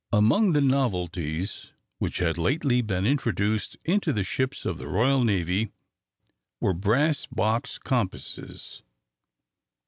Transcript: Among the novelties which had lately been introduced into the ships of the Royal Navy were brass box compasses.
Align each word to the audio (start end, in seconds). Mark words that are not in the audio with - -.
Among 0.11 0.53
the 0.53 0.61
novelties 0.61 1.73
which 1.99 2.17
had 2.17 2.35
lately 2.39 2.81
been 2.81 3.05
introduced 3.05 3.77
into 3.85 4.11
the 4.11 4.23
ships 4.23 4.65
of 4.65 4.79
the 4.79 4.87
Royal 4.87 5.23
Navy 5.23 5.69
were 6.59 6.73
brass 6.73 7.27
box 7.27 7.77
compasses. 7.77 8.81